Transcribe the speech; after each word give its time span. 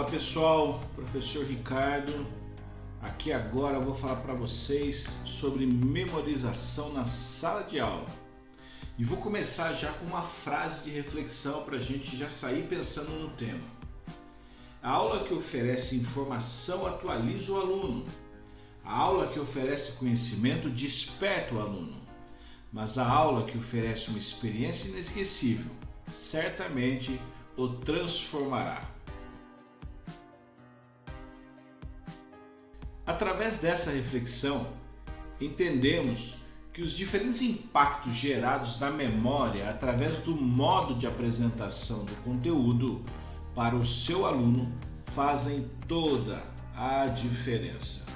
Fala 0.00 0.12
pessoal, 0.12 0.80
professor 0.94 1.44
Ricardo. 1.44 2.26
Aqui 3.02 3.34
agora 3.34 3.76
eu 3.76 3.84
vou 3.84 3.94
falar 3.94 4.16
para 4.16 4.32
vocês 4.32 5.20
sobre 5.26 5.66
memorização 5.66 6.90
na 6.94 7.06
sala 7.06 7.64
de 7.64 7.78
aula. 7.78 8.06
E 8.96 9.04
vou 9.04 9.18
começar 9.18 9.74
já 9.74 9.92
com 9.92 10.06
uma 10.06 10.22
frase 10.22 10.84
de 10.84 10.90
reflexão 10.90 11.64
para 11.64 11.76
a 11.76 11.80
gente 11.80 12.16
já 12.16 12.30
sair 12.30 12.66
pensando 12.66 13.10
no 13.10 13.28
tema. 13.32 13.62
A 14.82 14.90
aula 14.90 15.22
que 15.22 15.34
oferece 15.34 15.96
informação 15.96 16.86
atualiza 16.86 17.52
o 17.52 17.60
aluno. 17.60 18.06
A 18.82 18.96
aula 18.96 19.26
que 19.26 19.38
oferece 19.38 19.98
conhecimento 19.98 20.70
desperta 20.70 21.56
o 21.56 21.60
aluno. 21.60 22.00
Mas 22.72 22.96
a 22.96 23.06
aula 23.06 23.44
que 23.44 23.58
oferece 23.58 24.08
uma 24.08 24.18
experiência 24.18 24.88
inesquecível 24.88 25.70
certamente 26.08 27.20
o 27.54 27.68
transformará. 27.68 28.98
Através 33.20 33.58
dessa 33.58 33.90
reflexão, 33.90 34.66
entendemos 35.38 36.38
que 36.72 36.80
os 36.80 36.92
diferentes 36.92 37.42
impactos 37.42 38.14
gerados 38.14 38.80
na 38.80 38.90
memória 38.90 39.68
através 39.68 40.20
do 40.20 40.34
modo 40.34 40.94
de 40.94 41.06
apresentação 41.06 42.06
do 42.06 42.14
conteúdo 42.24 43.04
para 43.54 43.76
o 43.76 43.84
seu 43.84 44.24
aluno 44.24 44.72
fazem 45.14 45.70
toda 45.86 46.42
a 46.74 47.08
diferença. 47.08 48.06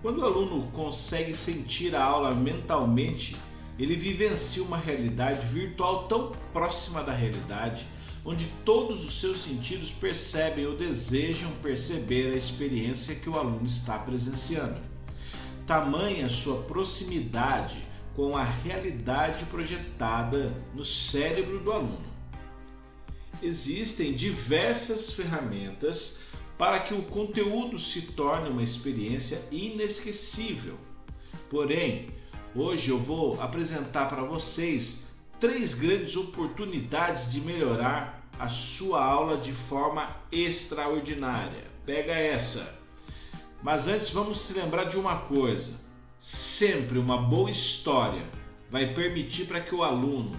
Quando 0.00 0.18
o 0.18 0.24
aluno 0.24 0.70
consegue 0.70 1.34
sentir 1.34 1.96
a 1.96 2.04
aula 2.04 2.32
mentalmente, 2.32 3.34
ele 3.76 3.96
vivencia 3.96 4.62
uma 4.62 4.76
realidade 4.76 5.44
virtual 5.48 6.06
tão 6.06 6.30
próxima 6.52 7.02
da 7.02 7.12
realidade 7.12 7.84
onde 8.26 8.46
todos 8.64 9.04
os 9.04 9.20
seus 9.20 9.38
sentidos 9.38 9.92
percebem 9.92 10.66
ou 10.66 10.76
desejam 10.76 11.52
perceber 11.62 12.32
a 12.32 12.36
experiência 12.36 13.14
que 13.14 13.30
o 13.30 13.38
aluno 13.38 13.64
está 13.64 13.96
presenciando. 14.00 14.80
Tamanha 15.64 16.28
sua 16.28 16.62
proximidade 16.64 17.80
com 18.16 18.36
a 18.36 18.42
realidade 18.42 19.44
projetada 19.44 20.52
no 20.74 20.84
cérebro 20.84 21.60
do 21.60 21.70
aluno. 21.70 22.16
Existem 23.40 24.12
diversas 24.12 25.12
ferramentas 25.12 26.22
para 26.58 26.80
que 26.80 26.94
o 26.94 27.02
conteúdo 27.02 27.78
se 27.78 28.02
torne 28.12 28.48
uma 28.48 28.62
experiência 28.62 29.40
inesquecível. 29.52 30.76
Porém, 31.48 32.08
hoje 32.56 32.90
eu 32.90 32.98
vou 32.98 33.40
apresentar 33.40 34.06
para 34.06 34.24
vocês 34.24 35.14
três 35.38 35.74
grandes 35.74 36.16
oportunidades 36.16 37.30
de 37.30 37.40
melhorar 37.40 38.15
a 38.38 38.48
sua 38.48 39.04
aula 39.04 39.36
de 39.36 39.52
forma 39.52 40.16
extraordinária. 40.30 41.64
Pega 41.84 42.12
essa. 42.12 42.78
Mas 43.62 43.86
antes 43.86 44.10
vamos 44.10 44.40
se 44.40 44.52
lembrar 44.52 44.84
de 44.84 44.96
uma 44.96 45.16
coisa. 45.20 45.80
Sempre 46.20 46.98
uma 46.98 47.18
boa 47.18 47.50
história 47.50 48.22
vai 48.70 48.92
permitir 48.92 49.46
para 49.46 49.60
que 49.60 49.74
o 49.74 49.82
aluno 49.82 50.36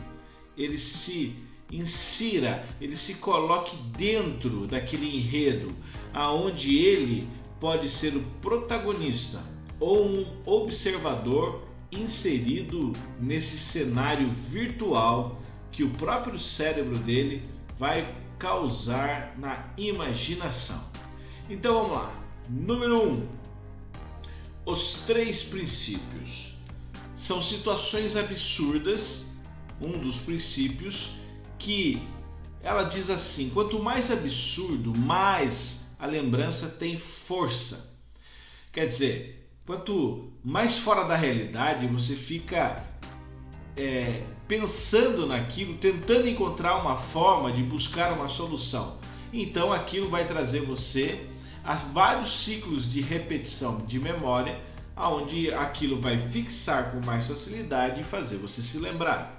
ele 0.58 0.78
se 0.78 1.36
insira, 1.72 2.66
ele 2.80 2.98
se 2.98 3.16
coloque 3.16 3.76
dentro 3.98 4.66
daquele 4.68 5.18
enredo, 5.18 5.74
aonde 6.14 6.78
ele 6.78 7.28
pode 7.60 7.90
ser 7.90 8.16
o 8.16 8.24
protagonista 8.42 9.42
ou 9.80 10.06
um 10.06 10.26
observador 10.46 11.68
inserido 11.92 12.92
nesse 13.20 13.58
cenário 13.58 14.30
virtual 14.50 15.40
que 15.72 15.84
o 15.84 15.90
próprio 15.92 16.38
cérebro 16.38 16.98
dele 16.98 17.44
vai 17.78 18.16
causar 18.38 19.36
na 19.38 19.74
imaginação. 19.78 20.92
Então 21.50 21.82
vamos 21.82 21.98
lá. 21.98 22.24
Número 22.50 23.04
1. 23.04 23.12
Um, 23.12 23.28
os 24.66 25.02
três 25.06 25.44
princípios. 25.44 26.56
São 27.16 27.42
situações 27.42 28.16
absurdas, 28.16 29.36
um 29.82 29.98
dos 29.98 30.20
princípios 30.20 31.22
que 31.58 32.08
ela 32.62 32.84
diz 32.84 33.10
assim: 33.10 33.50
quanto 33.50 33.82
mais 33.82 34.12
absurdo, 34.12 34.96
mais 34.96 35.90
a 35.98 36.06
lembrança 36.06 36.68
tem 36.68 37.00
força. 37.00 37.98
Quer 38.72 38.86
dizer, 38.88 39.38
Quanto 39.68 40.32
mais 40.42 40.78
fora 40.78 41.04
da 41.04 41.18
realidade 41.18 41.88
você 41.88 42.16
fica 42.16 42.82
é, 43.78 44.24
pensando 44.48 45.26
naquilo, 45.26 45.78
tentando 45.78 46.28
encontrar 46.28 46.78
uma 46.78 46.96
forma 46.96 47.52
de 47.52 47.62
buscar 47.62 48.14
uma 48.14 48.28
solução, 48.28 48.98
então 49.32 49.72
aquilo 49.72 50.10
vai 50.10 50.28
trazer 50.28 50.62
você 50.62 51.28
a 51.64 51.76
vários 51.76 52.30
ciclos 52.30 52.92
de 52.92 53.02
repetição 53.02 53.86
de 53.86 54.00
memória, 54.00 54.60
aonde 54.96 55.54
aquilo 55.54 56.00
vai 56.00 56.18
fixar 56.18 56.92
com 56.92 57.06
mais 57.06 57.28
facilidade 57.28 58.02
e 58.02 58.04
fazer 58.04 58.38
você 58.38 58.62
se 58.62 58.80
lembrar. 58.80 59.38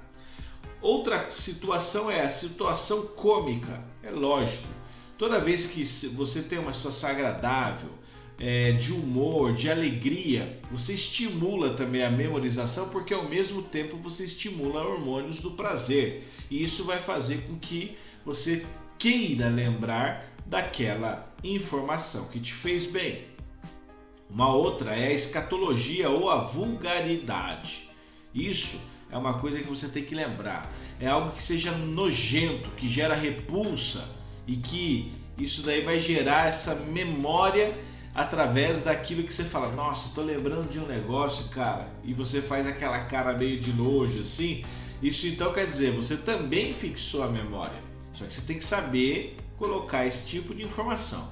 Outra 0.81 1.31
situação 1.31 2.11
é 2.11 2.23
a 2.23 2.29
situação 2.29 3.07
cômica. 3.17 3.83
É 4.03 4.11
lógico, 4.11 4.69
toda 5.17 5.41
vez 5.41 5.67
que 5.67 5.85
você 6.09 6.43
tem 6.43 6.59
uma 6.59 6.73
situação 6.73 7.11
agradável, 7.11 7.91
é, 8.39 8.73
de 8.73 8.93
humor, 8.93 9.53
de 9.53 9.69
alegria, 9.71 10.61
você 10.71 10.93
estimula 10.93 11.75
também 11.75 12.05
a 12.05 12.11
memorização, 12.11 12.89
porque 12.91 13.13
ao 13.13 13.29
mesmo 13.29 13.63
tempo 13.63 13.97
você 13.97 14.25
estimula 14.25 14.87
hormônios 14.87 15.41
do 15.41 15.53
prazer. 15.53 16.29
E 16.51 16.63
isso 16.63 16.85
vai 16.85 16.99
fazer 16.99 17.43
com 17.47 17.59
que 17.59 17.97
você 18.25 18.65
queira 18.99 19.49
lembrar 19.49 20.33
daquela 20.47 21.35
informação 21.43 22.29
que 22.29 22.39
te 22.39 22.55
fez 22.55 22.87
bem. 22.87 23.25
Uma 24.31 24.53
outra 24.53 24.95
é 24.95 25.09
a 25.09 25.13
escatologia 25.13 26.09
ou 26.09 26.31
a 26.31 26.43
vulgaridade. 26.43 27.89
Isso 28.35 28.81
é 29.11 29.17
uma 29.17 29.35
coisa 29.35 29.59
que 29.59 29.69
você 29.69 29.89
tem 29.89 30.05
que 30.05 30.15
lembrar. 30.15 30.71
É 31.01 31.07
algo 31.07 31.33
que 31.33 31.43
seja 31.43 31.73
nojento, 31.73 32.71
que 32.77 32.89
gera 32.89 33.15
repulsa 33.15 34.07
e 34.47 34.57
que 34.57 35.13
isso 35.37 35.63
daí 35.63 35.83
vai 35.83 35.99
gerar 35.99 36.47
essa 36.47 36.75
memória 36.75 37.75
através 38.19 38.83
daquilo 38.83 39.23
que 39.23 39.33
você 39.33 39.45
fala, 39.45 39.71
nossa, 39.71 40.13
tô 40.13 40.23
lembrando 40.23 40.69
de 40.69 40.81
um 40.81 40.87
negócio, 40.87 41.49
cara, 41.51 41.89
e 42.03 42.13
você 42.13 42.43
faz 42.43 42.67
aquela 42.67 42.99
cara 43.05 43.33
meio 43.33 43.61
de 43.61 43.73
nojo 43.73 44.23
assim. 44.23 44.65
Isso 45.01 45.29
então 45.29 45.53
quer 45.53 45.69
dizer, 45.69 45.93
você 45.93 46.17
também 46.17 46.75
fixou 46.75 47.23
a 47.23 47.29
memória. 47.29 47.81
Só 48.13 48.25
que 48.25 48.35
você 48.35 48.41
tem 48.41 48.59
que 48.59 48.65
saber 48.65 49.37
colocar 49.57 50.05
esse 50.05 50.27
tipo 50.27 50.53
de 50.53 50.65
informação. 50.65 51.31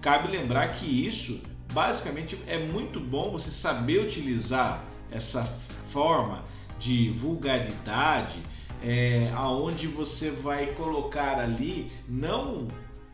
Cabe 0.00 0.28
lembrar 0.28 0.68
que 0.68 0.86
isso 0.86 1.42
basicamente 1.70 2.38
é 2.46 2.58
muito 2.58 2.98
bom 2.98 3.30
você 3.30 3.50
saber 3.50 4.00
utilizar 4.00 4.82
essa 5.10 5.44
forma 5.92 6.42
de 6.78 7.10
vulgaridade, 7.10 8.38
é, 8.82 9.30
aonde 9.34 9.86
você 9.86 10.30
vai 10.30 10.68
colocar 10.68 11.38
ali 11.38 11.92
não 12.08 12.66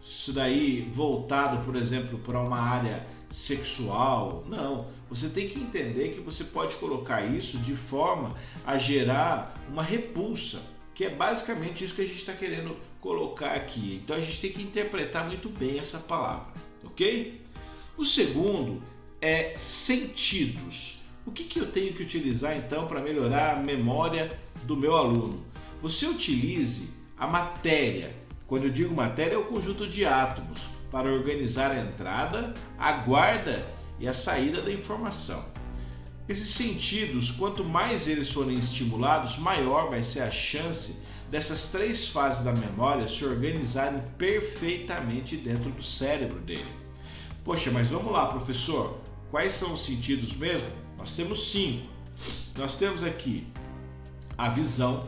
isso 0.05 0.33
daí 0.33 0.91
voltado, 0.95 1.65
por 1.65 1.77
exemplo, 1.77 2.19
para 2.19 2.41
uma 2.41 2.59
área 2.59 3.07
sexual. 3.29 4.45
Não, 4.49 4.87
você 5.09 5.29
tem 5.29 5.49
que 5.49 5.59
entender 5.59 6.11
que 6.11 6.21
você 6.21 6.45
pode 6.45 6.77
colocar 6.77 7.23
isso 7.23 7.59
de 7.59 7.75
forma 7.75 8.35
a 8.67 8.77
gerar 8.77 9.55
uma 9.69 9.83
repulsa, 9.83 10.61
que 10.95 11.05
é 11.05 11.11
basicamente 11.11 11.85
isso 11.85 11.95
que 11.95 12.03
a 12.03 12.07
gente 12.07 12.19
está 12.19 12.33
querendo 12.33 12.77
colocar 13.01 13.53
aqui. 13.53 14.01
Então 14.03 14.17
a 14.17 14.21
gente 14.21 14.41
tem 14.41 14.53
que 14.53 14.63
interpretar 14.63 15.27
muito 15.27 15.49
bem 15.49 15.79
essa 15.79 15.99
palavra, 15.99 16.53
ok? 16.85 17.41
O 17.97 18.05
segundo 18.05 18.83
é 19.21 19.55
sentidos. 19.57 21.05
O 21.27 21.31
que, 21.31 21.45
que 21.45 21.61
eu 21.61 21.71
tenho 21.71 21.93
que 21.93 22.03
utilizar 22.03 22.57
então 22.57 22.87
para 22.87 23.01
melhorar 23.01 23.57
a 23.57 23.61
memória 23.61 24.39
do 24.65 24.77
meu 24.77 24.97
aluno? 24.97 25.45
Você 25.83 26.07
utilize 26.07 26.95
a 27.17 27.27
matéria 27.27 28.15
quando 28.51 28.65
eu 28.65 28.71
digo 28.71 28.93
matéria, 28.93 29.37
é 29.37 29.39
o 29.39 29.45
conjunto 29.45 29.89
de 29.89 30.05
átomos 30.05 30.71
para 30.91 31.09
organizar 31.09 31.71
a 31.71 31.85
entrada, 31.85 32.53
a 32.77 32.91
guarda 32.91 33.65
e 33.97 34.09
a 34.09 34.13
saída 34.13 34.61
da 34.61 34.73
informação. 34.73 35.41
Esses 36.29 36.49
sentidos, 36.49 37.31
quanto 37.31 37.65
mais 37.65 38.09
eles 38.09 38.33
forem 38.33 38.59
estimulados, 38.59 39.39
maior 39.39 39.89
vai 39.89 40.03
ser 40.03 40.23
a 40.23 40.33
chance 40.33 41.07
dessas 41.31 41.69
três 41.69 42.09
fases 42.09 42.43
da 42.43 42.53
memória 42.53 43.07
se 43.07 43.25
organizarem 43.25 44.03
perfeitamente 44.19 45.37
dentro 45.37 45.71
do 45.71 45.83
cérebro 45.83 46.41
dele. 46.41 46.75
Poxa, 47.45 47.71
mas 47.71 47.87
vamos 47.87 48.13
lá, 48.13 48.27
professor. 48.27 49.01
Quais 49.31 49.53
são 49.53 49.75
os 49.75 49.85
sentidos 49.85 50.35
mesmo? 50.35 50.67
Nós 50.99 51.15
temos 51.15 51.53
cinco. 51.53 51.87
Nós 52.59 52.75
temos 52.75 53.05
aqui 53.05 53.47
a 54.37 54.49
visão, 54.49 55.05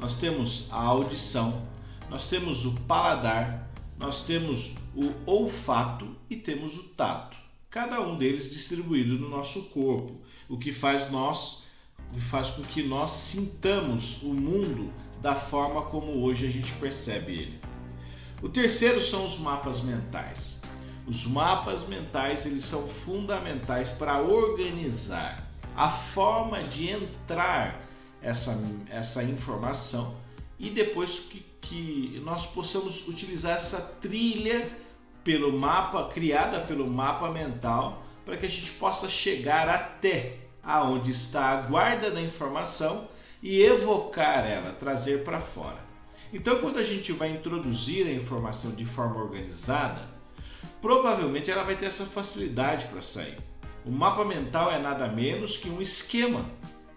nós 0.00 0.16
temos 0.16 0.66
a 0.70 0.80
audição, 0.80 1.66
nós 2.08 2.26
temos 2.26 2.64
o 2.64 2.80
paladar, 2.82 3.70
nós 3.98 4.24
temos 4.24 4.76
o 4.94 5.12
olfato 5.24 6.16
e 6.30 6.36
temos 6.36 6.76
o 6.76 6.84
tato. 6.90 7.36
Cada 7.68 8.00
um 8.00 8.16
deles 8.16 8.50
distribuído 8.50 9.18
no 9.18 9.28
nosso 9.28 9.70
corpo, 9.70 10.20
o 10.48 10.56
que 10.58 10.72
faz 10.72 11.10
nós 11.10 11.64
faz 12.30 12.50
com 12.50 12.62
que 12.62 12.82
nós 12.82 13.10
sintamos 13.10 14.22
o 14.22 14.32
mundo 14.32 14.92
da 15.20 15.34
forma 15.34 15.82
como 15.82 16.22
hoje 16.22 16.46
a 16.46 16.50
gente 16.50 16.72
percebe 16.74 17.32
ele. 17.32 17.60
O 18.42 18.48
terceiro 18.48 19.02
são 19.02 19.24
os 19.24 19.38
mapas 19.38 19.80
mentais. 19.80 20.62
Os 21.06 21.26
mapas 21.26 21.86
mentais 21.86 22.46
eles 22.46 22.64
são 22.64 22.86
fundamentais 22.88 23.88
para 23.90 24.20
organizar 24.22 25.44
a 25.74 25.90
forma 25.90 26.62
de 26.62 26.88
entrar 26.88 27.82
essa, 28.20 28.58
essa 28.88 29.22
informação 29.22 30.16
e 30.58 30.70
depois 30.70 31.18
que, 31.18 31.44
que 31.60 32.20
nós 32.24 32.46
possamos 32.46 33.06
utilizar 33.08 33.56
essa 33.56 33.80
trilha 34.00 34.66
pelo 35.22 35.52
mapa, 35.52 36.08
criada 36.08 36.60
pelo 36.60 36.86
mapa 36.86 37.30
mental, 37.30 38.04
para 38.24 38.36
que 38.36 38.46
a 38.46 38.48
gente 38.48 38.72
possa 38.72 39.08
chegar 39.08 39.68
até 39.68 40.38
aonde 40.62 41.10
está 41.10 41.50
a 41.50 41.62
guarda 41.62 42.10
da 42.10 42.20
informação 42.20 43.08
e 43.42 43.62
evocar 43.62 44.44
ela, 44.46 44.72
trazer 44.72 45.24
para 45.24 45.40
fora. 45.40 45.84
Então, 46.32 46.58
quando 46.58 46.78
a 46.78 46.82
gente 46.82 47.12
vai 47.12 47.30
introduzir 47.30 48.06
a 48.06 48.12
informação 48.12 48.72
de 48.74 48.84
forma 48.84 49.22
organizada, 49.22 50.08
provavelmente 50.82 51.50
ela 51.50 51.62
vai 51.62 51.76
ter 51.76 51.86
essa 51.86 52.04
facilidade 52.04 52.86
para 52.86 53.00
sair. 53.00 53.38
O 53.84 53.90
mapa 53.90 54.24
mental 54.24 54.72
é 54.72 54.78
nada 54.78 55.06
menos 55.06 55.56
que 55.56 55.68
um 55.68 55.80
esquema 55.80 56.44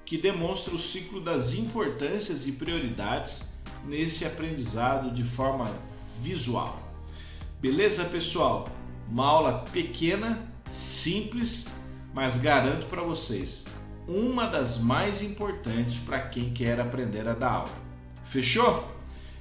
que 0.10 0.18
demonstra 0.18 0.74
o 0.74 0.80
ciclo 0.80 1.22
das 1.22 1.54
importâncias 1.54 2.48
e 2.48 2.54
prioridades 2.54 3.54
nesse 3.86 4.26
aprendizado 4.26 5.12
de 5.14 5.24
forma 5.24 5.72
visual. 6.20 6.82
Beleza, 7.62 8.04
pessoal? 8.06 8.68
Uma 9.08 9.28
aula 9.28 9.66
pequena, 9.72 10.52
simples, 10.68 11.68
mas 12.12 12.38
garanto 12.38 12.88
para 12.88 13.04
vocês, 13.04 13.68
uma 14.08 14.48
das 14.48 14.80
mais 14.80 15.22
importantes 15.22 16.00
para 16.00 16.20
quem 16.20 16.54
quer 16.54 16.80
aprender 16.80 17.28
a 17.28 17.36
dar 17.36 17.52
aula. 17.52 17.76
Fechou? 18.26 18.92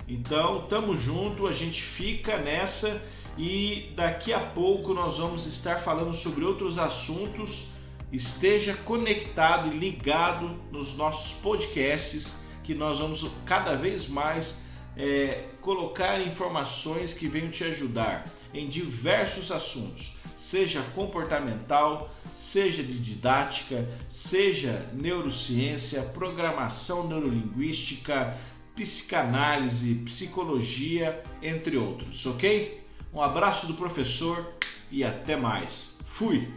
Então, 0.06 0.66
tamo 0.68 0.98
junto, 0.98 1.46
a 1.46 1.52
gente 1.54 1.80
fica 1.80 2.36
nessa 2.36 3.02
e 3.38 3.90
daqui 3.96 4.34
a 4.34 4.40
pouco 4.40 4.92
nós 4.92 5.16
vamos 5.16 5.46
estar 5.46 5.76
falando 5.76 6.12
sobre 6.12 6.44
outros 6.44 6.78
assuntos. 6.78 7.77
Esteja 8.10 8.74
conectado 8.74 9.68
e 9.68 9.78
ligado 9.78 10.58
nos 10.72 10.96
nossos 10.96 11.34
podcasts 11.34 12.42
que 12.64 12.74
nós 12.74 12.98
vamos 12.98 13.26
cada 13.44 13.74
vez 13.74 14.08
mais 14.08 14.62
é, 14.96 15.44
colocar 15.60 16.20
informações 16.20 17.14
que 17.14 17.28
venham 17.28 17.50
te 17.50 17.64
ajudar 17.64 18.26
em 18.52 18.68
diversos 18.68 19.52
assuntos, 19.52 20.16
seja 20.36 20.82
comportamental, 20.94 22.10
seja 22.34 22.82
de 22.82 22.98
didática, 22.98 23.88
seja 24.08 24.88
neurociência, 24.94 26.02
programação 26.02 27.06
neurolinguística, 27.06 28.36
psicanálise, 28.74 29.96
psicologia, 30.06 31.22
entre 31.42 31.76
outros, 31.76 32.26
ok? 32.26 32.82
Um 33.12 33.20
abraço 33.20 33.66
do 33.66 33.74
professor 33.74 34.54
e 34.90 35.04
até 35.04 35.36
mais. 35.36 35.98
Fui! 36.06 36.48